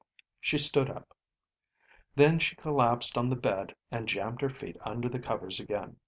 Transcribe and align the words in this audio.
She 0.39 0.57
stood 0.57 0.89
up. 0.89 1.15
Then 2.15 2.39
she 2.39 2.55
collapsed 2.55 3.19
on 3.19 3.29
the 3.29 3.35
bed 3.35 3.75
and 3.91 4.07
jammed 4.07 4.41
her 4.41 4.49
feet 4.49 4.77
under 4.81 5.07
the 5.09 5.19
covers 5.19 5.59
again. 5.59 5.97